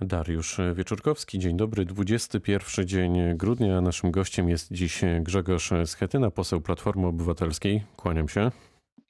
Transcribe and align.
Dariusz 0.00 0.60
Wieczorkowski, 0.74 1.38
dzień 1.38 1.56
dobry. 1.56 1.84
21 1.84 2.86
dzień 2.86 3.18
grudnia. 3.34 3.80
Naszym 3.80 4.10
gościem 4.10 4.48
jest 4.48 4.72
dziś 4.72 5.00
Grzegorz 5.20 5.70
Schetyna, 5.84 6.30
poseł 6.30 6.60
Platformy 6.60 7.06
Obywatelskiej. 7.06 7.82
Kłaniam 7.96 8.28
się. 8.28 8.50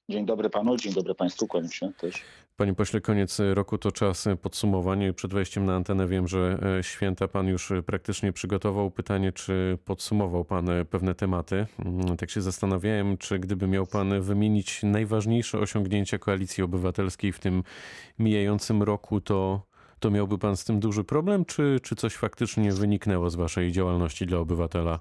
Dzień 0.09 0.27
dobry 0.27 0.51
panu, 0.51 0.77
dzień 0.77 0.93
dobry 0.95 1.15
państwu, 1.15 1.47
kłaniam 1.47 1.73
się 1.73 1.93
też. 1.93 2.23
Panie 2.57 2.75
pośle, 2.75 3.01
koniec 3.01 3.39
roku 3.55 3.79
to 3.79 3.93
czas 3.93 4.29
podsumowań. 4.43 5.15
Przed 5.15 5.35
wejściem 5.35 5.65
na 5.65 5.77
antenę 5.77 6.09
wiem, 6.09 6.29
że 6.29 6.59
święta 6.83 7.29
pan 7.29 7.47
już 7.47 7.73
praktycznie 7.87 8.33
przygotował. 8.33 8.91
Pytanie, 8.91 9.33
czy 9.33 9.79
podsumował 9.85 10.45
pan 10.45 10.69
pewne 10.91 11.15
tematy? 11.15 11.67
Tak 12.19 12.31
się 12.31 12.43
zastanawiałem, 12.43 13.19
czy 13.19 13.39
gdyby 13.39 13.67
miał 13.69 13.87
pan 13.87 14.21
wymienić 14.21 14.83
najważniejsze 14.83 15.59
osiągnięcia 15.59 16.19
Koalicji 16.19 16.63
Obywatelskiej 16.63 17.33
w 17.33 17.39
tym 17.39 17.63
mijającym 18.19 18.83
roku, 18.83 19.21
to 19.21 19.67
to 20.01 20.11
miałby 20.11 20.39
pan 20.39 20.57
z 20.57 20.65
tym 20.65 20.81
duży 20.81 21.05
problem, 21.05 21.45
czy, 21.45 21.79
czy 21.83 21.97
coś 21.97 22.15
faktycznie 22.15 22.73
wyniknęło 22.73 23.31
z 23.31 23.35
waszej 23.35 23.73
działalności 23.73 24.27
dla 24.27 24.39
obywatela? 24.39 25.01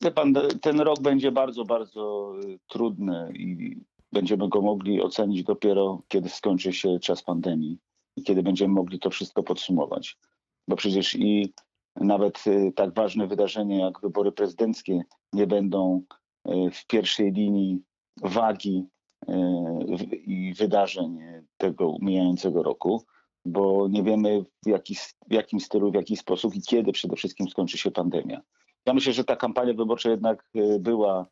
Wie 0.00 0.10
pan, 0.10 0.34
ten 0.62 0.80
rok 0.80 1.00
będzie 1.00 1.32
bardzo, 1.32 1.64
bardzo 1.64 2.34
y, 2.44 2.58
trudny 2.66 3.32
i 3.34 3.76
będziemy 4.12 4.48
go 4.48 4.62
mogli 4.62 5.02
ocenić 5.02 5.42
dopiero, 5.44 6.02
kiedy 6.08 6.28
skończy 6.28 6.72
się 6.72 6.98
czas 6.98 7.22
pandemii 7.22 7.78
i 8.16 8.22
kiedy 8.22 8.42
będziemy 8.42 8.74
mogli 8.74 8.98
to 8.98 9.10
wszystko 9.10 9.42
podsumować. 9.42 10.18
Bo 10.68 10.76
przecież 10.76 11.14
i 11.14 11.52
nawet 11.96 12.46
y, 12.46 12.72
tak 12.76 12.94
ważne 12.94 13.26
wydarzenia 13.26 13.84
jak 13.84 14.00
wybory 14.00 14.32
prezydenckie 14.32 15.02
nie 15.32 15.46
będą 15.46 16.02
y, 16.48 16.70
w 16.70 16.86
pierwszej 16.86 17.32
linii 17.32 17.82
wagi 18.22 18.86
i 20.26 20.54
wydarzeń 20.54 21.18
tego 21.62 21.96
mijającego 22.00 22.62
roku, 22.62 23.04
bo 23.44 23.88
nie 23.88 24.02
wiemy 24.02 24.44
w, 24.64 24.68
jaki, 24.68 24.94
w 25.28 25.32
jakim 25.32 25.60
stylu, 25.60 25.90
w 25.90 25.94
jaki 25.94 26.16
sposób 26.16 26.54
i 26.54 26.62
kiedy 26.62 26.92
przede 26.92 27.16
wszystkim 27.16 27.48
skończy 27.48 27.78
się 27.78 27.90
pandemia. 27.90 28.40
Ja 28.86 28.94
myślę, 28.94 29.12
że 29.12 29.24
ta 29.24 29.36
kampania 29.36 29.74
wyborcza 29.74 30.10
jednak 30.10 30.44
e, 30.54 30.78
była 30.78 31.26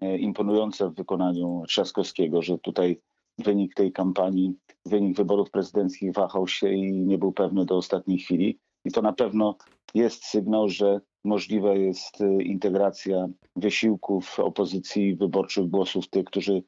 e, 0.00 0.18
imponująca 0.18 0.88
w 0.88 0.94
wykonaniu 0.94 1.62
Trzaskowskiego, 1.68 2.42
że 2.42 2.58
tutaj 2.58 3.00
wynik 3.38 3.74
tej 3.74 3.92
kampanii, 3.92 4.54
wynik 4.86 5.16
wyborów 5.16 5.50
prezydenckich 5.50 6.12
wahał 6.12 6.48
się 6.48 6.72
i 6.72 6.92
nie 6.92 7.18
był 7.18 7.32
pewny 7.32 7.64
do 7.64 7.76
ostatniej 7.76 8.18
chwili. 8.18 8.58
I 8.84 8.90
to 8.90 9.02
na 9.02 9.12
pewno 9.12 9.56
jest 9.94 10.24
sygnał, 10.24 10.68
że 10.68 11.00
możliwa 11.24 11.74
jest 11.74 12.20
e, 12.20 12.42
integracja 12.42 13.28
wysiłków 13.56 14.40
opozycji 14.40 15.16
wyborczych 15.16 15.66
głosów 15.66 16.08
tych, 16.08 16.24
którzy 16.24 16.62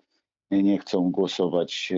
nie 0.50 0.78
chcą 0.78 1.10
głosować 1.10 1.92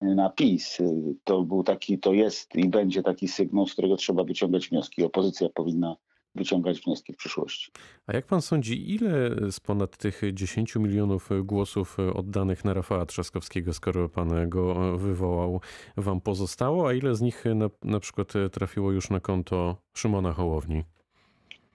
na 0.00 0.30
PiS. 0.30 0.78
To 1.24 1.42
był 1.42 1.62
taki, 1.62 1.98
to 1.98 2.12
jest 2.12 2.56
i 2.56 2.68
będzie 2.68 3.02
taki 3.02 3.28
sygnał, 3.28 3.66
z 3.66 3.72
którego 3.72 3.96
trzeba 3.96 4.24
wyciągać 4.24 4.68
wnioski. 4.68 5.02
Opozycja 5.02 5.48
powinna 5.48 5.96
wyciągać 6.34 6.80
wnioski 6.80 7.12
w 7.12 7.16
przyszłości. 7.16 7.70
A 8.06 8.12
jak 8.12 8.26
pan 8.26 8.42
sądzi, 8.42 8.94
ile 8.94 9.30
z 9.52 9.60
ponad 9.60 9.96
tych 9.96 10.22
10 10.32 10.76
milionów 10.76 11.28
głosów 11.44 11.96
oddanych 12.14 12.64
na 12.64 12.74
Rafała 12.74 13.06
Trzaskowskiego, 13.06 13.72
skoro 13.72 14.08
pan 14.08 14.48
go 14.48 14.98
wywołał, 14.98 15.60
wam 15.96 16.20
pozostało, 16.20 16.88
a 16.88 16.92
ile 16.92 17.14
z 17.14 17.20
nich 17.20 17.44
na, 17.54 17.70
na 17.82 18.00
przykład 18.00 18.32
trafiło 18.52 18.92
już 18.92 19.10
na 19.10 19.20
konto 19.20 19.76
Szymona 19.94 20.32
Hołowni? 20.32 20.82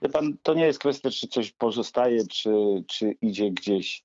Wie 0.02 0.10
pan, 0.10 0.38
to 0.44 0.54
nie 0.54 0.66
jest 0.66 0.80
kwestia, 0.80 1.10
czy 1.10 1.28
coś 1.28 1.52
pozostaje, 1.52 2.28
czy, 2.28 2.84
czy 2.88 3.12
idzie 3.22 3.52
gdzieś 3.52 4.04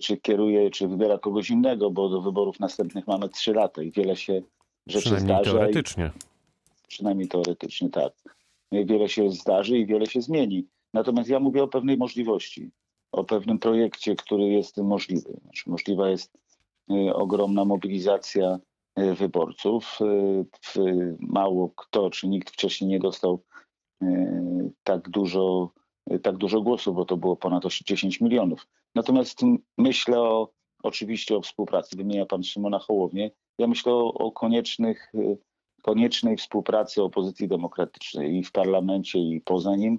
czy 0.00 0.16
kieruje, 0.16 0.70
czy 0.70 0.88
wybiera 0.88 1.18
kogoś 1.18 1.50
innego, 1.50 1.90
bo 1.90 2.08
do 2.08 2.20
wyborów 2.20 2.60
następnych 2.60 3.06
mamy 3.06 3.28
trzy 3.28 3.52
lata 3.52 3.82
i 3.82 3.90
wiele 3.90 4.16
się 4.16 4.42
rzeczy 4.86 5.04
przynajmniej 5.04 5.36
zdarza. 5.36 5.50
teoretycznie. 5.50 6.10
I, 6.84 6.88
przynajmniej 6.88 7.28
teoretycznie, 7.28 7.90
tak. 7.90 8.12
E, 8.72 8.84
wiele 8.84 9.08
się 9.08 9.30
zdarzy 9.30 9.78
i 9.78 9.86
wiele 9.86 10.06
się 10.06 10.22
zmieni. 10.22 10.66
Natomiast 10.94 11.28
ja 11.28 11.40
mówię 11.40 11.62
o 11.62 11.68
pewnej 11.68 11.96
możliwości, 11.96 12.70
o 13.12 13.24
pewnym 13.24 13.58
projekcie, 13.58 14.16
który 14.16 14.44
jest 14.44 14.76
możliwy. 14.76 15.40
Znaczy, 15.42 15.70
możliwa 15.70 16.08
jest 16.08 16.38
y, 16.90 17.14
ogromna 17.14 17.64
mobilizacja 17.64 18.58
wyborców. 19.18 19.98
Mało 21.18 21.70
kto, 21.76 22.10
czy 22.10 22.28
nikt 22.28 22.50
wcześniej 22.50 22.90
nie 22.90 22.98
dostał 22.98 23.42
tak 24.84 25.08
dużo 25.08 25.70
tak 26.22 26.36
dużo 26.36 26.60
głosów, 26.60 26.96
bo 26.96 27.04
to 27.04 27.16
było 27.16 27.36
ponad 27.36 27.62
10 27.84 28.20
milionów. 28.20 28.66
Natomiast 28.96 29.40
myślę 29.78 30.20
o, 30.20 30.52
oczywiście 30.82 31.36
o 31.36 31.40
współpracy. 31.40 31.96
Wymienia 31.96 32.26
pan 32.26 32.44
Szymona 32.44 32.78
Hołownię. 32.78 33.30
Ja 33.58 33.66
myślę 33.66 33.92
o, 33.92 34.14
o 34.14 34.32
koniecznych, 34.32 35.12
koniecznej 35.82 36.36
współpracy 36.36 37.02
opozycji 37.02 37.48
demokratycznej 37.48 38.36
i 38.36 38.44
w 38.44 38.52
parlamencie, 38.52 39.18
i 39.18 39.40
poza 39.40 39.76
nim. 39.76 39.98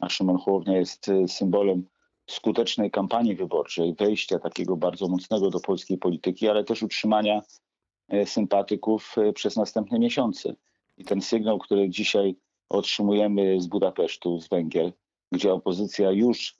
A 0.00 0.08
Szymon 0.08 0.38
Hołownia 0.38 0.78
jest 0.78 1.06
symbolem 1.26 1.86
skutecznej 2.30 2.90
kampanii 2.90 3.34
wyborczej, 3.34 3.94
wejścia 3.94 4.38
takiego 4.38 4.76
bardzo 4.76 5.08
mocnego 5.08 5.50
do 5.50 5.60
polskiej 5.60 5.98
polityki, 5.98 6.48
ale 6.48 6.64
też 6.64 6.82
utrzymania 6.82 7.42
e, 8.08 8.26
sympatyków 8.26 9.16
przez 9.34 9.56
następne 9.56 9.98
miesiące. 9.98 10.54
I 10.98 11.04
ten 11.04 11.20
sygnał, 11.20 11.58
który 11.58 11.90
dzisiaj 11.90 12.36
otrzymujemy 12.68 13.60
z 13.60 13.66
Budapesztu, 13.66 14.40
z 14.40 14.48
Węgier, 14.48 14.92
gdzie 15.32 15.52
opozycja 15.52 16.10
już 16.10 16.56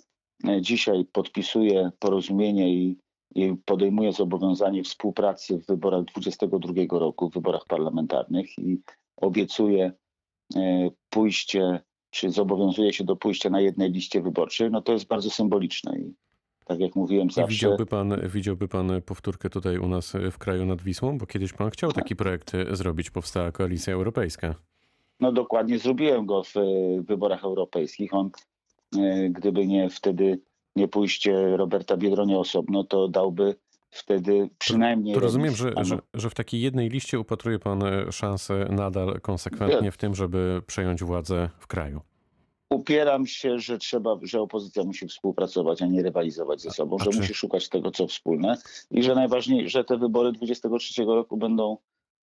dzisiaj 0.60 1.04
podpisuje 1.12 1.90
porozumienie 1.98 2.74
i, 2.74 2.98
i 3.34 3.54
podejmuje 3.64 4.12
zobowiązanie 4.12 4.82
współpracy 4.82 5.58
w 5.58 5.66
wyborach 5.66 6.04
2022 6.04 6.98
roku, 6.98 7.30
w 7.30 7.34
wyborach 7.34 7.64
parlamentarnych 7.68 8.58
i 8.58 8.78
obiecuje 9.16 9.92
e, 10.56 10.90
pójście, 11.10 11.80
czy 12.10 12.30
zobowiązuje 12.30 12.92
się 12.92 13.04
do 13.04 13.16
pójścia 13.16 13.50
na 13.50 13.60
jednej 13.60 13.90
liście 13.90 14.22
wyborczej, 14.22 14.70
no 14.70 14.82
to 14.82 14.92
jest 14.92 15.06
bardzo 15.06 15.30
symboliczne. 15.30 15.98
I 15.98 16.14
tak 16.64 16.80
jak 16.80 16.96
mówiłem 16.96 17.30
zawsze... 17.30 17.52
Widziałby 17.52 17.86
pan, 17.86 18.16
widziałby 18.28 18.68
pan 18.68 19.02
powtórkę 19.06 19.50
tutaj 19.50 19.78
u 19.78 19.88
nas 19.88 20.16
w 20.32 20.38
kraju 20.38 20.66
nad 20.66 20.82
Wisłą? 20.82 21.18
Bo 21.18 21.26
kiedyś 21.26 21.52
pan 21.52 21.70
chciał 21.70 21.92
taki 21.92 22.16
projekt 22.16 22.52
zrobić, 22.70 23.10
powstała 23.10 23.52
Koalicja 23.52 23.94
Europejska. 23.94 24.54
No 25.20 25.32
dokładnie, 25.32 25.78
zrobiłem 25.78 26.26
go 26.26 26.42
w 26.42 26.54
wyborach 27.06 27.44
europejskich. 27.44 28.14
On 28.14 28.30
E, 28.30 28.51
gdyby 29.30 29.66
nie 29.66 29.90
wtedy 29.90 30.40
nie 30.76 30.88
pójście 30.88 31.56
Roberta 31.56 31.96
Biedronia 31.96 32.38
osobno, 32.38 32.84
to 32.84 33.08
dałby 33.08 33.54
wtedy 33.90 34.50
przynajmniej. 34.58 35.14
To 35.14 35.20
rozumiem, 35.20 35.56
że, 35.56 35.72
że, 35.82 35.98
że, 36.14 36.30
w 36.30 36.34
takiej 36.34 36.60
jednej 36.60 36.88
liście 36.88 37.20
upatruje 37.20 37.58
pan 37.58 37.82
e, 37.82 38.12
szansę 38.12 38.66
nadal 38.70 39.20
konsekwentnie 39.20 39.92
w 39.92 39.96
tym, 39.96 40.14
żeby 40.14 40.62
przejąć 40.66 41.04
władzę 41.04 41.50
w 41.58 41.66
kraju. 41.66 42.00
Upieram 42.70 43.26
się, 43.26 43.58
że 43.58 43.78
trzeba, 43.78 44.18
że 44.22 44.40
opozycja 44.40 44.84
musi 44.84 45.06
współpracować, 45.06 45.82
a 45.82 45.86
nie 45.86 46.02
rywalizować 46.02 46.60
ze 46.60 46.70
sobą, 46.70 46.96
a 47.00 47.04
że 47.04 47.10
czy... 47.10 47.18
musi 47.18 47.34
szukać 47.34 47.68
tego, 47.68 47.90
co 47.90 48.06
wspólne 48.06 48.58
i 48.90 49.02
że 49.02 49.14
najważniejsze, 49.14 49.68
że 49.68 49.84
te 49.84 49.98
wybory 49.98 50.32
23 50.32 51.04
roku 51.04 51.36
będą 51.36 51.76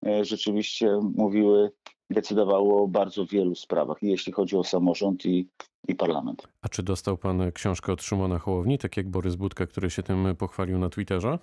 e, 0.06 0.26
rzeczywiście 0.26 1.00
mówiły 1.16 1.72
decydowało 2.10 2.84
o 2.84 2.88
bardzo 2.88 3.26
wielu 3.26 3.56
sprawach, 3.56 3.98
jeśli 4.02 4.34
chodzi 4.34 4.56
o 4.56 4.64
samorząd 4.64 5.26
i, 5.26 5.48
i 5.88 5.96
parlament. 5.96 6.48
A 6.62 6.70
czy 6.70 6.84
dostał 6.84 7.18
pan 7.18 7.52
książkę 7.52 7.94
od 7.94 8.04
Szymona 8.04 8.40
Hołowni, 8.40 8.78
tak 8.78 8.98
jak 8.98 9.10
Borys 9.10 9.36
Budka, 9.36 9.68
który 9.68 9.90
się 9.90 10.04
tym 10.04 10.36
pochwalił 10.36 10.78
na 10.78 10.90
Twitterze? 10.90 11.40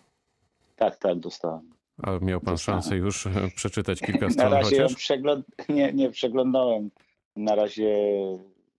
Tak, 0.77 0.97
tak, 0.97 1.19
dostałem. 1.19 1.71
A 2.03 2.11
miał 2.11 2.41
pan 2.41 2.55
dostałem. 2.55 2.83
szansę 2.83 2.97
już 2.97 3.29
przeczytać 3.57 4.01
kilka 4.07 4.31
stron 4.31 4.51
Na 4.51 4.57
razie 4.57 4.83
chociaż? 4.83 4.95
Przegląd... 4.95 5.47
Nie, 5.69 5.93
nie 5.93 6.11
przeglądałem. 6.11 6.91
Na 7.37 7.55
razie, 7.55 7.99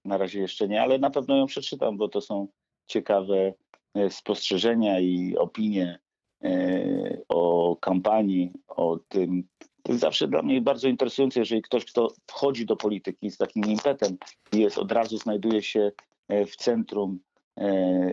na 0.05 0.17
razie 0.17 0.39
jeszcze 0.39 0.67
nie, 0.67 0.81
ale 0.81 0.99
na 0.99 1.09
pewno 1.09 1.37
ją 1.37 1.45
przeczytam, 1.45 1.97
bo 1.97 2.07
to 2.09 2.21
są 2.21 2.47
ciekawe 2.87 3.53
e, 3.93 4.09
spostrzeżenia 4.09 4.99
i 4.99 5.35
opinie 5.37 5.99
e, 6.43 7.21
o 7.29 7.75
kampanii, 7.75 8.51
o 8.67 8.99
tym, 9.09 9.43
to 9.85 9.91
jest 9.91 10.01
zawsze 10.01 10.27
dla 10.27 10.41
mnie 10.41 10.61
bardzo 10.61 10.87
interesujące, 10.87 11.39
jeżeli 11.39 11.61
ktoś, 11.61 11.85
kto 11.85 12.07
wchodzi 12.27 12.65
do 12.65 12.75
polityki 12.75 13.31
z 13.31 13.37
takim 13.37 13.63
impetem 13.63 14.17
jest 14.53 14.77
od 14.77 14.91
razu 14.91 15.17
znajduje 15.17 15.61
się 15.61 15.91
e, 16.27 16.45
w 16.45 16.55
centrum 16.55 17.19
e, 17.57 17.67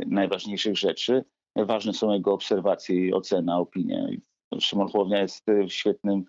najważniejszych 0.06 0.76
rzeczy, 0.76 1.24
ważne 1.56 1.92
są 1.92 2.12
jego 2.12 2.32
obserwacje 2.32 3.14
ocena, 3.14 3.58
opinie. 3.58 4.16
Szymon 4.60 4.88
jest 5.10 5.48
e, 5.48 5.68
świetnym 5.68 6.24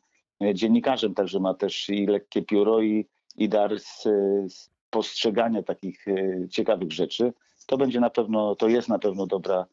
dziennikarzem, 0.53 1.13
także 1.13 1.39
ma 1.39 1.53
też 1.53 1.89
i 1.89 2.05
lekkie 2.05 2.41
pióro 2.41 2.81
i, 2.81 3.07
i 3.37 3.49
dar 3.49 3.79
z, 3.79 4.03
z 4.47 4.69
postrzegania 4.89 5.63
takich 5.63 6.05
ciekawych 6.49 6.91
rzeczy. 6.91 7.33
To 7.67 7.77
będzie 7.77 7.99
na 7.99 8.09
pewno, 8.09 8.55
to 8.55 8.67
jest 8.67 8.89
na 8.89 8.99
pewno 8.99 9.27
dobra 9.27 9.65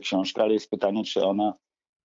książka, 0.00 0.42
ale 0.42 0.52
jest 0.52 0.70
pytanie, 0.70 1.04
czy 1.04 1.24
ona 1.24 1.54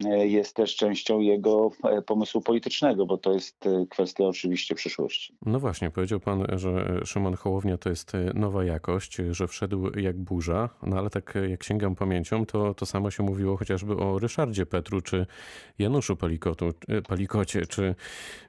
jest 0.09 0.55
też 0.55 0.75
częścią 0.75 1.19
jego 1.19 1.71
e, 1.83 2.01
pomysłu 2.01 2.41
politycznego, 2.41 3.05
bo 3.05 3.17
to 3.17 3.33
jest 3.33 3.65
e, 3.65 3.85
kwestia 3.89 4.23
oczywiście 4.23 4.75
przyszłości. 4.75 5.35
No 5.45 5.59
właśnie, 5.59 5.91
powiedział 5.91 6.19
pan, 6.19 6.45
że 6.53 7.01
Szymon 7.05 7.35
Hołownia 7.35 7.77
to 7.77 7.89
jest 7.89 8.11
nowa 8.33 8.63
jakość, 8.63 9.17
że 9.31 9.47
wszedł 9.47 9.99
jak 9.99 10.17
burza, 10.17 10.69
no 10.83 10.97
ale 10.97 11.09
tak 11.09 11.33
jak 11.49 11.63
sięgam 11.63 11.95
pamięcią, 11.95 12.45
to 12.45 12.73
to 12.73 12.85
samo 12.85 13.11
się 13.11 13.23
mówiło 13.23 13.57
chociażby 13.57 13.97
o 13.97 14.19
Ryszardzie 14.19 14.65
Petru 14.65 15.01
czy 15.01 15.25
Januszu 15.79 16.15
Palikotu, 16.15 16.71
Palikocie. 17.07 17.65
Czy, 17.65 17.95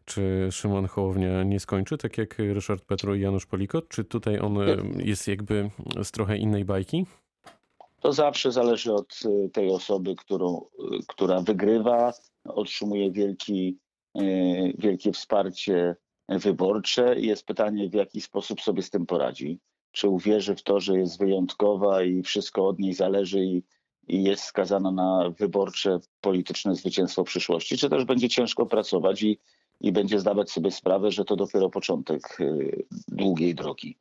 czy 0.05 0.49
Szymon 0.51 0.87
Hołownia 0.87 1.43
nie 1.43 1.61
skończy 1.61 1.99
tak 1.99 2.19
jak 2.19 2.39
Ryszard 2.39 2.85
Petru 2.85 3.15
i 3.15 3.21
Janusz 3.21 3.47
Palikot? 3.47 3.89
Czy 3.89 4.05
tutaj 4.05 4.39
on 4.39 4.59
jest 4.97 5.29
jakby 5.29 5.71
z 6.03 6.11
trochę 6.11 6.37
innej 6.37 6.65
bajki? 6.65 7.07
To 8.05 8.13
zawsze 8.13 8.53
zależy 8.53 8.95
od 8.95 9.21
y, 9.25 9.51
tej 9.51 9.71
osoby, 9.71 10.15
którą, 10.17 10.61
y, 10.61 10.99
która 11.09 11.41
wygrywa, 11.41 12.13
otrzymuje 12.45 13.11
wielki, 13.11 13.79
y, 14.21 14.75
wielkie 14.79 15.13
wsparcie 15.13 15.97
wyborcze 16.29 17.21
i 17.21 17.27
jest 17.27 17.47
pytanie, 17.47 17.89
w 17.89 17.95
jaki 17.95 18.21
sposób 18.21 18.61
sobie 18.61 18.83
z 18.83 18.91
tym 18.91 19.07
poradzi. 19.07 19.59
Czy 19.93 20.09
uwierzy 20.09 20.57
w 20.57 20.63
to, 20.63 20.81
że 20.81 20.99
jest 20.99 21.19
wyjątkowa 21.19 22.03
i 22.03 22.23
wszystko 22.23 22.69
od 22.69 22.79
niej 22.79 22.95
zależy 22.95 23.45
i, 23.45 23.63
i 24.09 24.25
jest 24.25 24.45
skazana 24.45 24.91
na 24.91 25.31
wyborcze 25.39 25.99
polityczne 26.21 26.75
zwycięstwo 26.75 27.25
przyszłości, 27.25 27.79
czy 27.79 27.91
też 27.91 28.05
będzie 28.05 28.29
ciężko 28.29 28.67
pracować 28.67 29.23
i, 29.23 29.39
i 29.81 29.93
będzie 29.93 30.21
zdawać 30.21 30.51
sobie 30.51 30.71
sprawę, 30.71 31.11
że 31.11 31.25
to 31.25 31.37
dopiero 31.37 31.71
początek 31.71 32.39
długiej 33.09 33.55
drogi. 33.55 33.97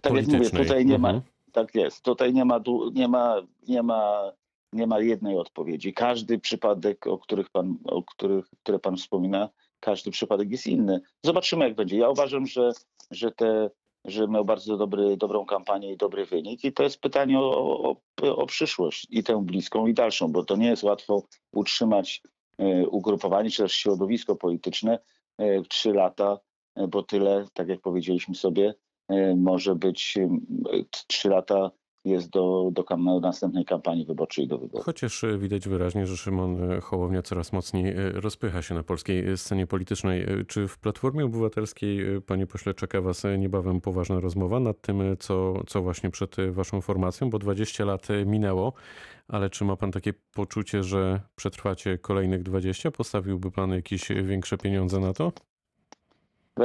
Tak 0.00 0.14
jak 0.14 0.26
mówię, 0.26 0.50
tutaj 0.50 0.86
nie 0.86 0.98
ma, 0.98 1.10
mhm. 1.10 1.39
Tak 1.52 1.74
jest. 1.74 2.02
Tutaj 2.02 2.32
nie 2.32 2.44
ma, 2.44 2.60
nie 2.92 3.08
ma, 3.08 3.36
nie 3.68 3.82
ma, 3.82 4.32
nie 4.72 4.86
ma 4.86 5.00
jednej 5.00 5.38
odpowiedzi. 5.38 5.94
Każdy 5.94 6.38
przypadek, 6.38 7.06
o 7.06 7.18
których 7.18 7.50
pan, 7.50 7.78
o 7.84 8.02
których, 8.02 8.46
które 8.62 8.78
pan 8.78 8.96
wspomina, 8.96 9.48
każdy 9.80 10.10
przypadek 10.10 10.50
jest 10.50 10.66
inny. 10.66 11.00
Zobaczymy, 11.24 11.64
jak 11.64 11.74
będzie. 11.74 11.98
Ja 11.98 12.08
uważam, 12.08 12.46
że, 12.46 12.72
że 13.10 13.32
te 13.32 13.70
że 14.04 14.28
miał 14.28 14.44
bardzo 14.44 14.76
dobry, 14.76 15.16
dobrą 15.16 15.46
kampanię 15.46 15.92
i 15.92 15.96
dobry 15.96 16.26
wynik. 16.26 16.64
I 16.64 16.72
to 16.72 16.82
jest 16.82 17.00
pytanie 17.00 17.40
o, 17.40 17.90
o, 18.22 18.36
o 18.36 18.46
przyszłość 18.46 19.06
i 19.10 19.22
tę 19.24 19.42
bliską 19.44 19.86
i 19.86 19.94
dalszą, 19.94 20.32
bo 20.32 20.44
to 20.44 20.56
nie 20.56 20.68
jest 20.68 20.82
łatwo 20.82 21.22
utrzymać 21.52 22.22
y, 22.60 22.88
ugrupowanie 22.88 23.50
czy 23.50 23.62
też 23.62 23.72
środowisko 23.72 24.36
polityczne 24.36 24.98
y, 25.40 25.62
trzy 25.68 25.92
lata, 25.92 26.38
y, 26.78 26.88
bo 26.88 27.02
tyle, 27.02 27.44
tak 27.54 27.68
jak 27.68 27.80
powiedzieliśmy 27.80 28.34
sobie, 28.34 28.74
E, 28.74 28.89
może 29.36 29.74
być 29.74 30.18
trzy 31.06 31.28
lata 31.28 31.70
jest 32.04 32.30
do, 32.30 32.70
do 32.72 32.84
następnej 33.20 33.64
kampanii 33.64 34.06
wyborczej 34.06 34.48
do 34.48 34.58
wyborów. 34.58 34.84
Chociaż 34.84 35.24
e, 35.24 35.38
widać 35.38 35.68
wyraźnie, 35.68 36.06
że 36.06 36.16
Szymon 36.16 36.72
e, 36.72 36.80
Hołownia 36.80 37.22
coraz 37.22 37.52
mocniej 37.52 37.94
rozpycha 38.14 38.62
się 38.62 38.74
na 38.74 38.82
polskiej 38.82 39.38
scenie 39.38 39.66
politycznej. 39.66 40.26
Czy 40.48 40.68
w 40.68 40.78
Platformie 40.78 41.24
Obywatelskiej, 41.24 42.20
panie 42.26 42.46
pośle, 42.46 42.74
czeka 42.74 43.00
was 43.00 43.22
niebawem 43.38 43.80
poważna 43.80 44.20
rozmowa 44.20 44.60
nad 44.60 44.80
tym, 44.80 45.16
co, 45.18 45.62
co 45.66 45.82
właśnie 45.82 46.10
przed 46.10 46.36
waszą 46.50 46.80
formacją, 46.80 47.30
bo 47.30 47.38
20 47.38 47.84
lat 47.84 48.08
minęło, 48.26 48.72
ale 49.28 49.50
czy 49.50 49.64
ma 49.64 49.76
pan 49.76 49.92
takie 49.92 50.12
poczucie, 50.34 50.82
że 50.82 51.20
przetrwacie 51.36 51.98
kolejnych 51.98 52.42
20? 52.42 52.90
Postawiłby 52.90 53.50
pan 53.50 53.70
jakieś 53.70 54.08
większe 54.08 54.58
pieniądze 54.58 55.00
na 55.00 55.12
to? 55.12 55.32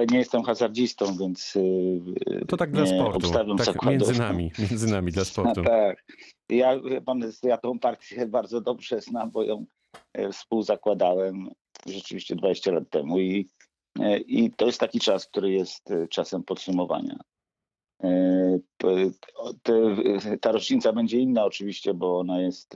Nie 0.10 0.18
jestem 0.18 0.44
hazardzistą, 0.44 1.18
więc 1.18 1.56
y, 1.56 2.46
to 2.48 2.58
tak 2.58 2.72
dla 2.72 2.86
sportu. 2.86 3.32
Tak, 3.66 3.86
między 3.86 4.20
nami, 4.20 4.52
między 4.60 4.92
nami 4.92 5.12
dla 5.12 5.26
sportu. 5.32 5.64
tak. 5.64 6.06
Ja, 6.50 6.80
pan, 7.06 7.32
ja 7.44 7.58
tą 7.58 7.80
partię 7.80 8.26
bardzo 8.26 8.62
dobrze 8.62 9.02
znam, 9.02 9.32
bo 9.32 9.44
ją 9.44 9.66
e, 10.14 10.32
współzakładałem 10.32 11.50
rzeczywiście 11.86 12.36
20 12.36 12.72
lat 12.72 12.90
temu 12.90 13.20
i, 13.20 13.50
e, 14.00 14.18
i 14.18 14.52
to 14.52 14.66
jest 14.66 14.80
taki 14.80 15.00
czas, 15.00 15.28
który 15.28 15.52
jest 15.52 15.92
e, 15.92 16.08
czasem 16.08 16.44
podsumowania. 16.44 17.20
Ta 20.42 20.52
rocznica 20.52 20.94
będzie 20.94 21.20
inna 21.20 21.46
oczywiście, 21.46 21.94
bo 21.94 22.20
ona 22.20 22.42
jest 22.42 22.76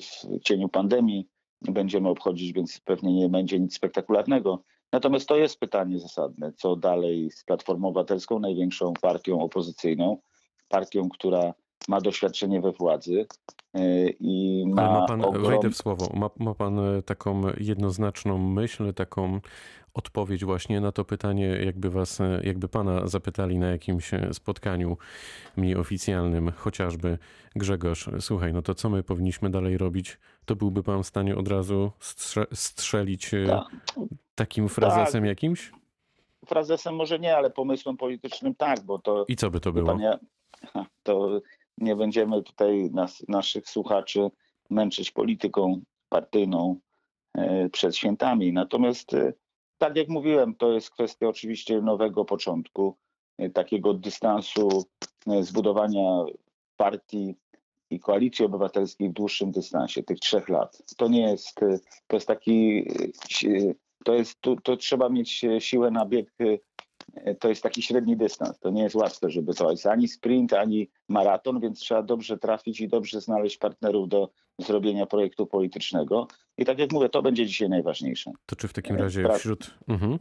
w 0.00 0.40
cieniu 0.44 0.68
pandemii. 0.68 1.28
Będziemy 1.60 2.08
obchodzić, 2.08 2.52
więc 2.52 2.80
pewnie 2.80 3.14
nie 3.14 3.28
będzie 3.28 3.60
nic 3.60 3.74
spektakularnego 3.74 4.62
Natomiast 4.92 5.28
to 5.28 5.36
jest 5.36 5.60
pytanie 5.60 5.98
zasadne, 5.98 6.52
co 6.52 6.76
dalej 6.76 7.30
z 7.30 7.44
Platformą 7.44 7.88
Obywatelską, 7.88 8.38
największą 8.38 8.92
partią 9.00 9.40
opozycyjną, 9.40 10.18
partią, 10.68 11.08
która 11.08 11.54
ma 11.88 12.00
doświadczenie 12.00 12.60
we 12.60 12.72
władzy 12.72 13.26
e, 13.74 14.08
i 14.08 14.64
ma. 14.66 14.82
Ale 14.82 15.00
ma 15.00 15.06
pan, 15.06 15.24
ogrom... 15.24 15.46
wejdę 15.46 15.70
w 15.70 15.76
słowo, 15.76 16.10
ma, 16.14 16.30
ma 16.38 16.54
pan 16.54 16.78
e, 16.78 17.02
taką 17.02 17.42
jednoznaczną 17.60 18.38
myśl, 18.38 18.94
taką 18.94 19.40
odpowiedź 19.94 20.44
właśnie 20.44 20.80
na 20.80 20.92
to 20.92 21.04
pytanie, 21.04 21.46
jakby 21.46 21.90
was, 21.90 22.20
e, 22.20 22.40
jakby 22.44 22.68
pana 22.68 23.06
zapytali 23.06 23.58
na 23.58 23.66
jakimś 23.66 24.10
spotkaniu 24.32 24.96
mniej 25.56 25.76
oficjalnym, 25.76 26.52
chociażby 26.56 27.18
Grzegorz, 27.56 28.10
słuchaj, 28.20 28.52
no 28.52 28.62
to 28.62 28.74
co 28.74 28.90
my 28.90 29.02
powinniśmy 29.02 29.50
dalej 29.50 29.78
robić? 29.78 30.18
To 30.44 30.56
byłby 30.56 30.82
pan 30.82 31.02
w 31.02 31.06
stanie 31.06 31.36
od 31.36 31.48
razu 31.48 31.90
strze 32.00 32.46
strzelić 32.52 33.30
Ta. 33.46 33.66
Takim 34.34 34.68
frazesem 34.68 35.22
tak. 35.22 35.28
jakimś? 35.28 35.72
Frazesem 36.46 36.94
może 36.94 37.18
nie, 37.18 37.36
ale 37.36 37.50
pomysłem 37.50 37.96
politycznym 37.96 38.54
tak, 38.54 38.80
bo 38.80 38.98
to... 38.98 39.24
I 39.28 39.36
co 39.36 39.50
by 39.50 39.60
to 39.60 39.72
było? 39.72 39.98
to 41.02 41.40
nie 41.78 41.96
będziemy 41.96 42.42
tutaj 42.42 42.90
nas, 42.92 43.24
naszych 43.28 43.68
słuchaczy 43.68 44.30
męczyć 44.70 45.10
polityką 45.10 45.80
partyjną 46.08 46.80
e, 47.34 47.68
przed 47.68 47.96
świętami. 47.96 48.52
Natomiast, 48.52 49.14
e, 49.14 49.32
tak 49.78 49.96
jak 49.96 50.08
mówiłem, 50.08 50.54
to 50.54 50.72
jest 50.72 50.90
kwestia 50.90 51.28
oczywiście 51.28 51.80
nowego 51.80 52.24
początku, 52.24 52.96
e, 53.38 53.50
takiego 53.50 53.94
dystansu, 53.94 54.84
zbudowania 55.40 56.24
partii 56.76 57.34
i 57.90 58.00
koalicji 58.00 58.44
obywatelskiej 58.44 59.08
w 59.08 59.12
dłuższym 59.12 59.50
dystansie, 59.50 60.02
tych 60.02 60.18
trzech 60.18 60.48
lat. 60.48 60.82
To 60.96 61.08
nie 61.08 61.30
jest, 61.30 61.54
to 62.06 62.16
jest 62.16 62.26
taki, 62.26 62.86
to 64.04 64.14
jest, 64.14 64.40
to, 64.40 64.56
to 64.62 64.76
trzeba 64.76 65.08
mieć 65.08 65.44
siłę 65.58 65.90
na 65.90 66.06
bieg 66.06 66.32
to 67.40 67.48
jest 67.48 67.62
taki 67.62 67.82
średni 67.82 68.16
dystans. 68.16 68.58
To 68.58 68.70
nie 68.70 68.82
jest 68.82 68.94
łatwe, 68.94 69.30
żeby 69.30 69.52
jest 69.70 69.86
ani 69.86 70.08
sprint, 70.08 70.52
ani 70.52 70.88
maraton, 71.08 71.60
więc 71.60 71.80
trzeba 71.80 72.02
dobrze 72.02 72.38
trafić 72.38 72.80
i 72.80 72.88
dobrze 72.88 73.20
znaleźć 73.20 73.58
partnerów 73.58 74.08
do 74.08 74.30
zrobienia 74.58 75.06
projektu 75.06 75.46
politycznego. 75.46 76.28
I 76.58 76.64
tak 76.64 76.78
jak 76.78 76.92
mówię, 76.92 77.08
to 77.08 77.22
będzie 77.22 77.46
dzisiaj 77.46 77.68
najważniejsze. 77.68 78.30
To 78.46 78.56
czy 78.56 78.68
w 78.68 78.72
takim 78.72 78.96
razie 78.96 79.22
Prac 79.22 79.38
wśród... 79.38 79.74
Mhm. 79.88 80.18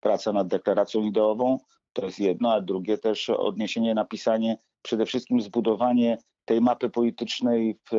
Praca 0.00 0.32
nad 0.32 0.48
deklaracją 0.48 1.02
ideową 1.02 1.58
to 1.92 2.04
jest 2.04 2.18
jedno, 2.18 2.52
a 2.52 2.60
drugie 2.60 2.98
też 2.98 3.30
odniesienie, 3.30 3.94
napisanie, 3.94 4.58
przede 4.82 5.06
wszystkim 5.06 5.40
zbudowanie 5.40 6.18
tej 6.46 6.60
mapy 6.60 6.90
politycznej 6.90 7.78
w 7.92 7.96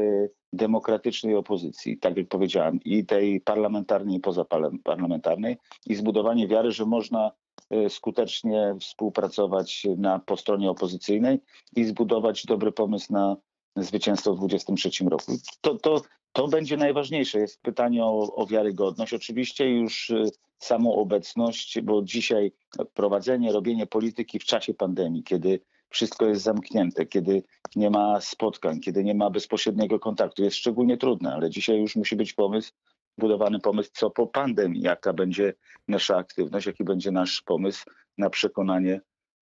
demokratycznej 0.54 1.36
opozycji, 1.36 1.98
tak 1.98 2.18
jak 2.18 2.28
powiedziałem, 2.28 2.80
i 2.86 3.06
tej 3.06 3.42
parlamentarnej, 3.42 4.16
i 4.16 4.20
pozaparlamentarnej, 4.20 5.58
i 5.86 5.96
zbudowanie 5.96 6.48
wiary, 6.48 6.72
że 6.72 6.86
można 6.86 7.32
Y, 7.74 7.90
skutecznie 7.90 8.76
współpracować 8.80 9.88
na, 9.98 10.20
po 10.20 10.38
stronie 10.38 10.70
opozycyjnej 10.70 11.40
i 11.76 11.86
zbudować 11.86 12.46
dobry 12.46 12.72
pomysł 12.72 13.14
na 13.14 13.38
zwycięstwo 13.76 14.34
w 14.34 14.38
2023 14.38 15.06
roku. 15.06 15.32
To, 15.62 15.76
to, 15.76 16.02
to 16.32 16.48
będzie 16.48 16.78
najważniejsze. 16.78 17.40
Jest 17.40 17.62
pytanie 17.62 18.06
o, 18.06 18.36
o 18.36 18.48
wiarygodność. 18.48 19.14
Oczywiście 19.14 19.70
już 19.70 20.10
y, 20.10 20.24
samą 20.60 20.96
obecność, 20.96 21.82
bo 21.82 22.02
dzisiaj 22.02 22.52
prowadzenie, 22.94 23.52
robienie 23.52 23.88
polityki 23.88 24.40
w 24.40 24.46
czasie 24.46 24.74
pandemii, 24.74 25.24
kiedy 25.24 25.60
wszystko 25.90 26.26
jest 26.26 26.44
zamknięte, 26.44 27.06
kiedy 27.06 27.44
nie 27.76 27.90
ma 27.90 28.22
spotkań, 28.22 28.80
kiedy 28.80 29.04
nie 29.04 29.16
ma 29.16 29.30
bezpośredniego 29.30 30.00
kontaktu, 30.00 30.44
jest 30.44 30.58
szczególnie 30.58 30.98
trudne, 30.98 31.34
ale 31.34 31.50
dzisiaj 31.50 31.80
już 31.82 31.96
musi 31.96 32.16
być 32.16 32.34
pomysł 32.34 32.72
budowany 33.18 33.60
pomysł, 33.60 33.90
co 33.94 34.10
po 34.10 34.28
pandemii, 34.28 34.82
jaka 34.82 35.14
będzie 35.14 35.54
nasza 35.88 36.18
aktywność, 36.18 36.68
jaki 36.68 36.84
będzie 36.84 37.12
nasz 37.12 37.42
pomysł 37.42 37.86
na 38.18 38.30
przekonanie 38.30 39.02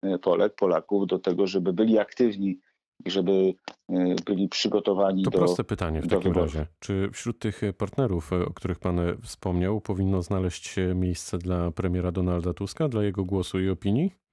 e, 0.02 0.18
Polek, 0.18 0.54
Polaków 0.54 1.06
do 1.06 1.18
tego, 1.18 1.46
żeby 1.46 1.72
byli 1.72 1.98
aktywni 1.98 2.60
i 3.04 3.10
żeby 3.10 3.54
e, 3.88 4.14
byli 4.26 4.48
przygotowani 4.48 5.24
to 5.24 5.30
do. 5.30 5.38
To 5.38 5.44
proste 5.44 5.64
pytanie 5.64 6.02
w 6.02 6.08
takim 6.08 6.32
wyborów. 6.32 6.54
razie. 6.54 6.66
Czy 6.78 7.10
wśród 7.12 7.38
tych 7.38 7.60
partnerów, 7.78 8.32
e, 8.32 8.44
o 8.44 8.52
których 8.52 8.78
Pan 8.78 9.00
wspomniał, 9.22 9.80
powinno 9.80 10.22
znaleźć 10.22 10.66
się 10.66 10.94
miejsce 10.94 11.38
dla 11.38 11.70
premiera 11.70 12.12
Donalda 12.12 12.54
Tuska, 12.54 12.88
dla 12.88 13.02
jego 13.04 13.24
głosu 13.24 13.60
i 13.60 13.68
opinii? 13.68 14.27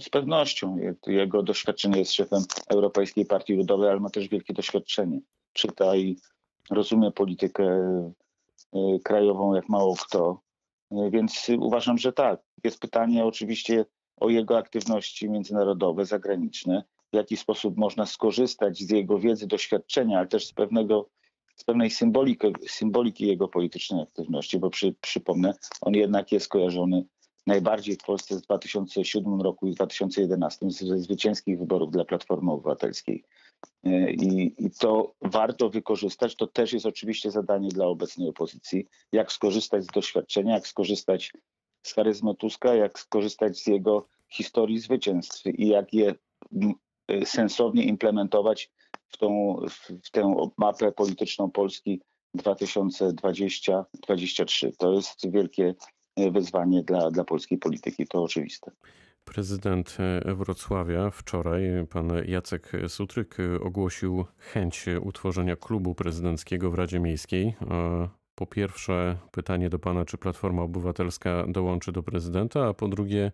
Z 0.00 0.08
pewnością. 0.08 0.76
Jego 1.06 1.42
doświadczenie 1.42 1.98
jest 1.98 2.12
szefem 2.12 2.42
Europejskiej 2.68 3.26
Partii 3.26 3.54
Ludowej, 3.54 3.90
ale 3.90 4.00
ma 4.00 4.10
też 4.10 4.28
wielkie 4.28 4.54
doświadczenie. 4.54 5.20
Czyta 5.52 5.96
i 5.96 6.16
rozumie 6.70 7.12
politykę 7.12 7.64
Y, 8.74 9.00
krajową 9.04 9.54
jak 9.54 9.68
mało 9.68 9.96
kto. 9.96 10.40
Y, 10.92 11.10
więc 11.10 11.46
uważam, 11.58 11.98
że 11.98 12.12
tak. 12.12 12.40
Jest 12.64 12.80
pytanie 12.80 13.24
oczywiście 13.24 13.84
o 14.16 14.28
jego 14.30 14.58
aktywności 14.58 15.30
międzynarodowe, 15.30 16.04
zagraniczne, 16.04 16.84
w 17.12 17.16
jaki 17.16 17.36
sposób 17.36 17.76
można 17.76 18.06
skorzystać 18.06 18.78
z 18.78 18.90
jego 18.90 19.18
wiedzy, 19.18 19.46
doświadczenia, 19.46 20.18
ale 20.18 20.26
też 20.26 20.46
z 20.46 20.52
pewnego 20.52 21.08
z 21.56 21.64
pewnej 21.64 21.90
symboliki, 21.90 22.46
symboliki 22.66 23.26
jego 23.26 23.48
politycznej 23.48 24.02
aktywności, 24.02 24.58
bo 24.58 24.70
przy, 24.70 24.94
przypomnę, 25.00 25.54
on 25.80 25.94
jednak 25.94 26.32
jest 26.32 26.48
kojarzony 26.48 27.04
najbardziej 27.48 27.96
w 27.96 28.04
Polsce 28.04 28.36
w 28.36 28.40
2007 28.40 29.40
roku 29.40 29.66
i 29.66 29.74
2011 29.74 30.70
ze 30.70 30.98
zwycięskich 30.98 31.58
wyborów 31.58 31.90
dla 31.90 32.04
Platformy 32.04 32.52
Obywatelskiej. 32.52 33.24
E, 33.84 34.12
I, 34.12 34.54
I, 34.66 34.70
to 34.70 35.14
warto 35.22 35.70
wykorzystać. 35.70 36.36
To 36.36 36.46
też 36.46 36.72
jest 36.72 36.86
oczywiście 36.86 37.30
zadanie 37.30 37.68
dla 37.68 37.86
obecnej 37.86 38.28
opozycji, 38.28 38.86
jak 39.12 39.32
skorzystać 39.32 39.84
z 39.84 39.86
doświadczenia, 39.86 40.54
jak 40.54 40.66
skorzystać 40.66 41.32
z 41.82 41.92
charyzmy 41.92 42.34
Tuska, 42.34 42.74
jak 42.74 42.98
skorzystać 42.98 43.58
z 43.58 43.66
jego 43.66 44.08
historii 44.32 44.78
zwycięstw 44.78 45.46
i 45.46 45.68
jak 45.68 45.94
je 45.94 46.14
e, 47.08 47.26
sensownie 47.26 47.84
implementować 47.84 48.70
w, 49.08 49.16
tą, 49.16 49.56
w 50.04 50.10
tę 50.10 50.34
mapę 50.56 50.92
polityczną 50.92 51.50
Polski 51.50 52.00
2020-2023. 52.36 54.72
To 54.78 54.92
jest 54.92 55.30
wielkie 55.30 55.74
wyzwanie 56.32 56.82
dla, 56.82 57.10
dla 57.10 57.24
polskiej 57.24 57.58
polityki, 57.58 58.06
to 58.06 58.22
oczywiste. 58.22 58.70
Prezydent 59.24 59.96
Wrocławia 60.24 61.10
wczoraj, 61.10 61.62
pan 61.90 62.12
Jacek 62.26 62.72
Sutryk, 62.88 63.36
ogłosił 63.60 64.24
chęć 64.38 64.84
utworzenia 65.02 65.56
klubu 65.56 65.94
prezydenckiego 65.94 66.70
w 66.70 66.74
Radzie 66.74 67.00
Miejskiej. 67.00 67.54
Po 68.34 68.46
pierwsze, 68.46 69.16
pytanie 69.30 69.70
do 69.70 69.78
pana, 69.78 70.04
czy 70.04 70.18
Platforma 70.18 70.62
Obywatelska 70.62 71.44
dołączy 71.48 71.92
do 71.92 72.02
prezydenta, 72.02 72.66
a 72.66 72.74
po 72.74 72.88
drugie, 72.88 73.32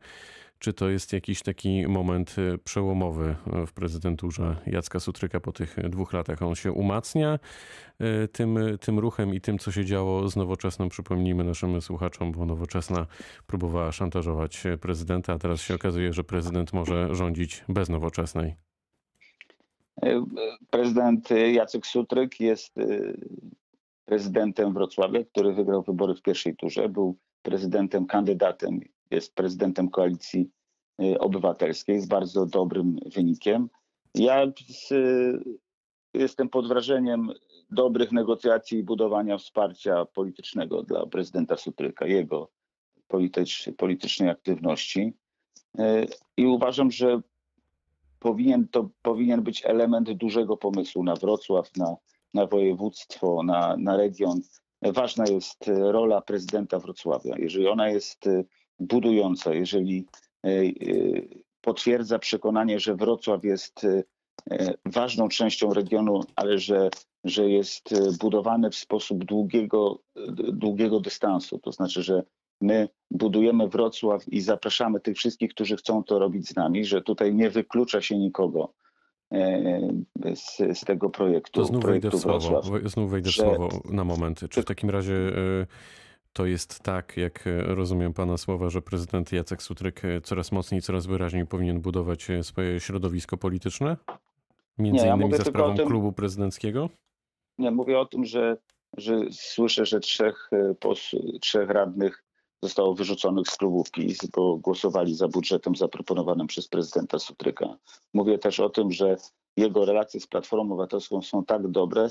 czy 0.64 0.72
to 0.72 0.88
jest 0.88 1.12
jakiś 1.12 1.42
taki 1.42 1.88
moment 1.88 2.36
przełomowy 2.64 3.36
w 3.66 3.72
prezydenturze 3.72 4.56
Jacka 4.66 5.00
Sutryka 5.00 5.40
po 5.40 5.52
tych 5.52 5.76
dwóch 5.88 6.12
latach? 6.12 6.42
On 6.42 6.54
się 6.54 6.72
umacnia 6.72 7.38
tym, 8.32 8.58
tym 8.80 8.98
ruchem 8.98 9.34
i 9.34 9.40
tym, 9.40 9.58
co 9.58 9.72
się 9.72 9.84
działo 9.84 10.28
z 10.28 10.36
Nowoczesną. 10.36 10.88
Przypomnijmy 10.88 11.44
naszym 11.44 11.80
słuchaczom, 11.80 12.32
bo 12.32 12.46
Nowoczesna 12.46 13.06
próbowała 13.46 13.92
szantażować 13.92 14.64
prezydenta, 14.80 15.32
a 15.32 15.38
teraz 15.38 15.60
się 15.60 15.74
okazuje, 15.74 16.12
że 16.12 16.24
prezydent 16.24 16.72
może 16.72 17.14
rządzić 17.14 17.64
bez 17.68 17.88
Nowoczesnej. 17.88 18.54
Prezydent 20.70 21.28
Jacek 21.52 21.86
Sutryk 21.86 22.40
jest 22.40 22.74
prezydentem 24.04 24.74
Wrocławia, 24.74 25.24
który 25.24 25.52
wygrał 25.52 25.82
wybory 25.82 26.14
w 26.14 26.22
pierwszej 26.22 26.56
turze, 26.56 26.88
był 26.88 27.16
prezydentem, 27.42 28.06
kandydatem, 28.06 28.80
jest 29.10 29.34
prezydentem 29.34 29.90
koalicji 29.90 30.50
y, 31.02 31.18
obywatelskiej 31.18 32.00
z 32.00 32.06
bardzo 32.06 32.46
dobrym 32.46 32.98
wynikiem. 33.14 33.68
Ja 34.14 34.46
z, 34.68 34.92
jestem 36.14 36.48
pod 36.48 36.68
wrażeniem 36.68 37.32
dobrych 37.70 38.12
negocjacji 38.12 38.78
i 38.78 38.82
budowania 38.82 39.38
wsparcia 39.38 40.04
politycznego 40.04 40.82
dla 40.82 41.06
prezydenta 41.06 41.56
Sutryka, 41.56 42.06
jego 42.06 42.50
politycz, 43.08 43.70
politycznej 43.76 44.28
aktywności. 44.28 45.12
Y, 45.78 46.06
I 46.36 46.46
uważam, 46.46 46.90
że 46.90 47.20
powinien 48.18 48.68
to 48.68 48.88
powinien 49.02 49.42
być 49.42 49.66
element 49.66 50.12
dużego 50.12 50.56
pomysłu 50.56 51.04
na 51.04 51.14
Wrocław, 51.14 51.76
na 51.76 51.96
na 52.34 52.46
województwo, 52.46 53.42
na, 53.42 53.76
na 53.76 53.96
region. 53.96 54.40
Ważna 54.82 55.24
jest 55.26 55.64
rola 55.66 56.20
prezydenta 56.20 56.78
Wrocławia. 56.78 57.34
Jeżeli 57.38 57.68
ona 57.68 57.88
jest 57.88 58.28
e, 58.80 58.84
budująca, 58.84 59.54
jeżeli 59.54 60.06
e, 60.44 60.50
potwierdza 61.60 62.18
przekonanie, 62.18 62.80
że 62.80 62.94
Wrocław 62.94 63.44
jest 63.44 63.86
ważną 64.84 65.28
częścią 65.28 65.74
regionu, 65.74 66.20
ale 66.36 66.58
że, 66.58 66.90
że 67.24 67.50
jest 67.50 67.90
budowany 68.20 68.70
w 68.70 68.74
sposób 68.74 69.24
długiego, 69.24 69.98
długiego 70.52 71.00
dystansu. 71.00 71.58
To 71.58 71.72
znaczy, 71.72 72.02
że 72.02 72.22
my 72.60 72.88
budujemy 73.10 73.68
Wrocław 73.68 74.28
i 74.28 74.40
zapraszamy 74.40 75.00
tych 75.00 75.16
wszystkich, 75.16 75.50
którzy 75.50 75.76
chcą 75.76 76.04
to 76.04 76.18
robić 76.18 76.48
z 76.48 76.56
nami, 76.56 76.84
że 76.84 77.02
tutaj 77.02 77.34
nie 77.34 77.50
wyklucza 77.50 78.00
się 78.00 78.18
nikogo, 78.18 78.74
E, 79.34 80.36
z, 80.36 80.78
z 80.78 80.84
tego 80.84 81.10
projektu. 81.10 81.60
To 81.60 81.66
znów 81.66 81.82
projektu 81.82 82.10
wejdę 82.10 82.18
w 82.18 82.42
słowo, 82.42 82.88
znów 82.88 83.10
wejdę 83.10 83.30
w 83.30 83.34
słowo 83.34 83.68
na 83.90 84.04
moment. 84.04 84.40
Czy 84.50 84.62
w 84.62 84.64
takim 84.64 84.90
razie 84.90 85.14
e, 85.14 85.66
to 86.34 86.46
jest 86.46 86.80
tak, 86.80 87.16
jak 87.16 87.44
rozumiem 87.66 88.14
Pana 88.14 88.36
słowa, 88.36 88.70
że 88.70 88.82
prezydent 88.82 89.32
Jacek 89.32 89.62
Sutryk 89.62 90.02
coraz 90.22 90.52
mocniej, 90.52 90.82
coraz 90.82 91.06
wyraźniej 91.06 91.46
powinien 91.46 91.80
budować 91.80 92.28
swoje 92.42 92.80
środowisko 92.80 93.36
polityczne? 93.36 93.96
Między 94.78 95.04
nie, 95.04 95.10
innymi 95.10 95.30
ja 95.30 95.36
za 95.36 95.44
sprawą 95.44 95.74
tym, 95.74 95.86
klubu 95.86 96.12
prezydenckiego? 96.12 96.88
Nie, 97.58 97.70
mówię 97.70 97.98
o 97.98 98.06
tym, 98.06 98.24
że, 98.24 98.56
że 98.96 99.20
słyszę, 99.32 99.86
że 99.86 100.00
trzech, 100.00 100.50
e, 100.52 100.74
trzech 101.40 101.70
radnych 101.70 102.24
zostało 102.62 102.94
wyrzuconych 102.94 103.48
z 103.48 103.56
klubu 103.56 103.84
PiS, 103.92 104.26
bo 104.36 104.56
głosowali 104.56 105.14
za 105.14 105.28
budżetem 105.28 105.76
zaproponowanym 105.76 106.46
przez 106.46 106.68
prezydenta 106.68 107.18
Sutryka. 107.18 107.78
Mówię 108.14 108.38
też 108.38 108.60
o 108.60 108.70
tym, 108.70 108.92
że 108.92 109.16
jego 109.56 109.84
relacje 109.84 110.20
z 110.20 110.26
Platformą 110.26 110.64
Obywatelską 110.64 111.22
są 111.22 111.44
tak 111.44 111.68
dobre, 111.68 112.08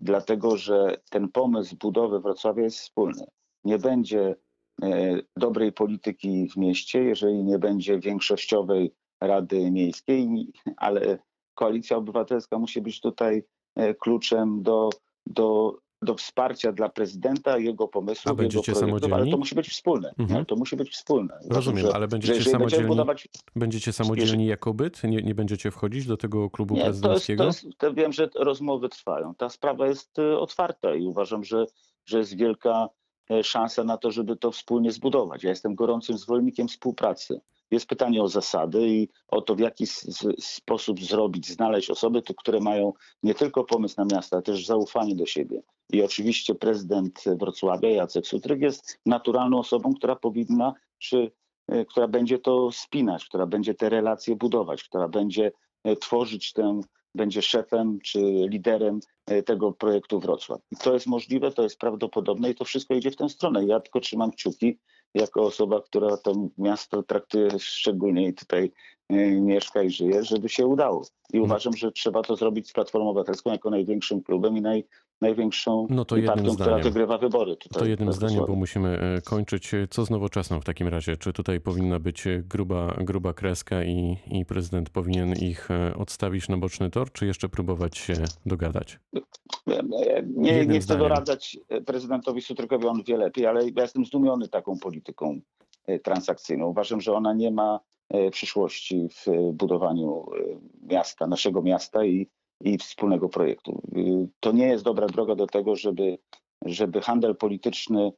dlatego 0.00 0.56
że 0.56 0.96
ten 1.10 1.28
pomysł 1.28 1.76
budowy 1.76 2.20
Wrocławia 2.20 2.62
jest 2.62 2.78
wspólny. 2.78 3.26
Nie 3.64 3.78
będzie 3.78 4.36
yy, 4.82 5.26
dobrej 5.36 5.72
polityki 5.72 6.48
w 6.48 6.56
mieście, 6.56 7.02
jeżeli 7.02 7.44
nie 7.44 7.58
będzie 7.58 7.98
większościowej 7.98 8.94
Rady 9.20 9.70
Miejskiej, 9.70 10.52
ale 10.76 11.18
Koalicja 11.54 11.96
Obywatelska 11.96 12.58
musi 12.58 12.80
być 12.80 13.00
tutaj 13.00 13.42
yy, 13.76 13.94
kluczem 13.94 14.62
do, 14.62 14.90
do 15.26 15.78
do 16.02 16.14
wsparcia 16.14 16.72
dla 16.72 16.88
prezydenta, 16.88 17.58
jego 17.58 17.88
pomysłów, 17.88 18.32
A 18.32 18.34
będziecie 18.34 18.72
jego 18.72 18.80
samodzielni? 18.80 19.14
ale 19.14 19.30
to 19.30 19.36
musi 19.36 19.54
być 19.54 19.68
wspólne. 19.68 20.14
Mhm. 20.18 20.46
To 20.46 20.56
musi 20.56 20.76
być 20.76 20.90
wspólne. 20.90 21.38
Rozumiem, 21.50 21.86
że, 21.86 21.94
ale 21.94 22.08
będziecie 22.08 22.50
samodzielni, 22.50 22.88
budować... 22.88 23.28
będziecie 23.56 23.92
samodzielni 23.92 24.46
jako 24.46 24.74
byt? 24.74 25.04
Nie, 25.04 25.22
nie 25.22 25.34
będziecie 25.34 25.70
wchodzić 25.70 26.06
do 26.06 26.16
tego 26.16 26.50
klubu 26.50 26.74
nie, 26.74 26.84
prezydenckiego? 26.84 27.42
To 27.42 27.46
jest, 27.46 27.60
to 27.60 27.66
jest, 27.66 27.78
to 27.78 27.94
wiem, 27.94 28.12
że 28.12 28.28
rozmowy 28.34 28.88
trwają. 28.88 29.34
Ta 29.34 29.48
sprawa 29.48 29.86
jest 29.86 30.18
y, 30.18 30.38
otwarta 30.38 30.94
i 30.94 31.06
uważam, 31.06 31.44
że, 31.44 31.66
że 32.04 32.18
jest 32.18 32.36
wielka 32.36 32.88
e, 33.30 33.44
szansa 33.44 33.84
na 33.84 33.96
to, 33.96 34.10
żeby 34.10 34.36
to 34.36 34.50
wspólnie 34.50 34.92
zbudować. 34.92 35.42
Ja 35.42 35.50
jestem 35.50 35.74
gorącym 35.74 36.18
zwolennikiem 36.18 36.68
współpracy. 36.68 37.40
Jest 37.70 37.86
pytanie 37.86 38.22
o 38.22 38.28
zasady 38.28 38.88
i 38.88 39.08
o 39.28 39.40
to, 39.40 39.54
w 39.54 39.58
jaki 39.58 39.86
sposób 40.40 41.00
zrobić, 41.00 41.48
znaleźć 41.48 41.90
osoby, 41.90 42.22
które 42.36 42.60
mają 42.60 42.92
nie 43.22 43.34
tylko 43.34 43.64
pomysł 43.64 43.94
na 43.98 44.16
miasto, 44.16 44.36
ale 44.36 44.42
też 44.42 44.66
zaufanie 44.66 45.16
do 45.16 45.26
siebie. 45.26 45.62
I 45.92 46.02
oczywiście 46.02 46.54
prezydent 46.54 47.24
Wrocławia, 47.26 47.88
Jacek 47.88 48.26
Sutryk, 48.26 48.60
jest 48.60 48.98
naturalną 49.06 49.58
osobą, 49.58 49.94
która 49.94 50.16
powinna, 50.16 50.74
czy 50.98 51.30
e, 51.68 51.84
która 51.84 52.08
będzie 52.08 52.38
to 52.38 52.72
spinać, 52.72 53.24
która 53.24 53.46
będzie 53.46 53.74
te 53.74 53.88
relacje 53.88 54.36
budować, 54.36 54.84
która 54.84 55.08
będzie 55.08 55.52
e, 55.84 55.96
tworzyć 55.96 56.52
tę, 56.52 56.80
będzie 57.14 57.42
szefem 57.42 57.98
czy 58.04 58.20
liderem 58.50 59.00
e, 59.26 59.42
tego 59.42 59.72
projektu 59.72 60.20
Wrocław. 60.20 60.60
I 60.70 60.76
to 60.76 60.94
jest 60.94 61.06
możliwe, 61.06 61.52
to 61.52 61.62
jest 61.62 61.78
prawdopodobne 61.78 62.50
i 62.50 62.54
to 62.54 62.64
wszystko 62.64 62.94
idzie 62.94 63.10
w 63.10 63.16
tę 63.16 63.28
stronę. 63.28 63.64
Ja 63.64 63.80
tylko 63.80 64.00
trzymam 64.00 64.30
kciuki, 64.30 64.78
jako 65.14 65.42
osoba, 65.42 65.82
która 65.82 66.16
to 66.16 66.48
miasto 66.58 67.02
traktuje 67.02 67.58
szczególnie 67.58 68.28
i 68.28 68.34
tutaj 68.34 68.72
mieszka 69.40 69.82
i 69.82 69.90
żyje, 69.90 70.24
żeby 70.24 70.48
się 70.48 70.66
udało. 70.66 71.02
I 71.32 71.36
mhm. 71.36 71.44
uważam, 71.44 71.76
że 71.76 71.92
trzeba 71.92 72.22
to 72.22 72.36
zrobić 72.36 72.68
z 72.68 72.72
Platformą 72.72 73.10
Obywatelską 73.10 73.52
jako 73.52 73.70
największym 73.70 74.22
klubem 74.22 74.56
i 74.56 74.60
naj, 74.60 74.84
największą 75.20 75.86
no 75.90 76.04
to 76.04 76.16
partią, 76.26 76.54
która 76.54 76.78
wygrywa 76.78 77.18
wybory. 77.18 77.56
Tutaj 77.56 77.82
to 77.82 77.88
jednym 77.88 78.12
zdaniem, 78.12 78.44
bo 78.46 78.54
musimy 78.54 78.88
e, 78.88 79.20
kończyć. 79.20 79.72
Co 79.90 80.04
z 80.04 80.10
nowoczesną 80.10 80.60
w 80.60 80.64
takim 80.64 80.88
razie? 80.88 81.16
Czy 81.16 81.32
tutaj 81.32 81.60
powinna 81.60 81.98
być 81.98 82.24
gruba, 82.44 82.94
gruba 83.00 83.32
kreska 83.32 83.84
i, 83.84 84.16
i 84.30 84.44
prezydent 84.44 84.90
powinien 84.90 85.32
ich 85.32 85.70
e, 85.70 85.94
odstawić 85.94 86.48
na 86.48 86.56
boczny 86.56 86.90
tor, 86.90 87.12
czy 87.12 87.26
jeszcze 87.26 87.48
próbować 87.48 87.98
się 87.98 88.14
dogadać? 88.46 88.98
Nie, 90.26 90.66
nie 90.66 90.80
chcę 90.80 90.98
doradzać 90.98 91.58
prezydentowi 91.86 92.42
Sutrykowi, 92.42 92.86
on 92.86 93.02
wie 93.02 93.16
lepiej, 93.16 93.46
ale 93.46 93.68
ja 93.68 93.82
jestem 93.82 94.04
zdumiony 94.04 94.48
taką 94.48 94.78
polityką 94.78 95.40
transakcyjną. 96.02 96.66
Uważam, 96.66 97.00
że 97.00 97.12
ona 97.12 97.32
nie 97.32 97.50
ma 97.50 97.80
przyszłości 98.30 99.08
w 99.08 99.52
budowaniu 99.52 100.26
miasta, 100.82 101.26
naszego 101.26 101.62
miasta 101.62 102.04
i 102.04 102.28
i 102.60 102.78
wspólnego 102.78 103.28
projektu. 103.28 103.82
To 104.40 104.52
nie 104.52 104.66
jest 104.66 104.84
dobra 104.84 105.06
droga 105.06 105.34
do 105.34 105.46
tego, 105.46 105.76
żeby, 105.76 106.18
żeby 106.64 107.00
handel 107.00 107.36
polityczny 107.36 108.12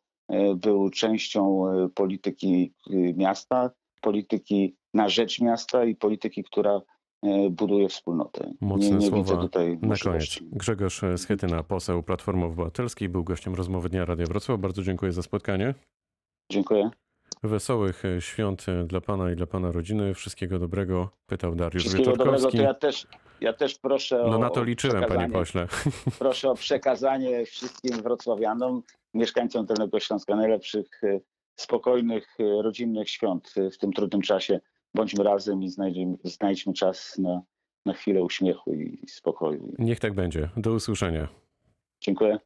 był 0.56 0.90
częścią 0.90 1.64
polityki 1.94 2.72
miasta, 3.16 3.70
polityki 4.00 4.76
na 4.94 5.08
rzecz 5.08 5.40
miasta 5.40 5.84
i 5.84 5.96
polityki, 5.96 6.44
która 6.44 6.80
buduje 7.50 7.88
wspólnotę. 7.88 8.52
Mocne 8.60 8.90
nie, 8.90 8.96
nie 8.96 9.06
słowa 9.06 9.36
tutaj 9.36 9.78
na 9.82 9.96
koniec. 9.96 10.38
Grzegorz 10.42 11.00
Schetyna, 11.16 11.62
poseł 11.62 12.02
Platformy 12.02 12.44
Obywatelskiej, 12.44 13.08
był 13.08 13.24
gościem 13.24 13.54
rozmowy 13.54 13.88
Dnia 13.88 14.04
Radia 14.04 14.26
Wrocław. 14.26 14.60
Bardzo 14.60 14.82
dziękuję 14.82 15.12
za 15.12 15.22
spotkanie. 15.22 15.74
Dziękuję. 16.52 16.90
Wesołych 17.42 18.04
e, 18.04 18.20
świąt 18.20 18.66
e, 18.68 18.84
dla 18.84 19.00
pana 19.00 19.32
i 19.32 19.36
dla 19.36 19.46
pana 19.46 19.72
rodziny. 19.72 20.14
Wszystkiego 20.14 20.58
dobrego, 20.58 21.10
pytał 21.26 21.54
Dariusz 21.54 21.82
Wszystkiego 21.82 22.16
dobrego, 22.16 22.50
to 22.50 22.56
ja 22.56 22.74
też, 22.74 23.06
ja 23.40 23.52
też 23.52 23.78
proszę 23.78 24.22
o 24.22 24.30
No 24.30 24.38
na 24.38 24.50
to 24.50 24.64
liczyłem, 24.64 25.04
panie 25.04 25.28
pośle. 25.28 25.66
Proszę 26.18 26.50
o 26.50 26.54
przekazanie 26.54 27.46
wszystkim 27.46 28.02
wrocławianom, 28.02 28.82
mieszkańcom 29.14 29.66
Dolnego 29.66 30.00
Śląska 30.00 30.36
najlepszych, 30.36 31.04
e, 31.04 31.20
spokojnych, 31.56 32.36
rodzinnych 32.62 33.10
świąt 33.10 33.54
w 33.72 33.78
tym 33.78 33.92
trudnym 33.92 34.22
czasie. 34.22 34.60
Bądźmy 34.94 35.24
razem 35.24 35.62
i 35.62 35.68
znajdziemy, 35.68 36.16
znajdźmy 36.24 36.72
czas 36.72 37.18
na, 37.18 37.42
na 37.86 37.92
chwilę 37.92 38.22
uśmiechu 38.22 38.74
i 38.74 39.08
spokoju. 39.08 39.74
Niech 39.78 40.00
tak 40.00 40.14
będzie. 40.14 40.48
Do 40.56 40.72
usłyszenia. 40.72 41.28
Dziękuję. 42.00 42.38